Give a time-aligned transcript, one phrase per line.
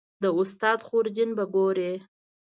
[0.21, 1.91] د استاد خورجین به ګورې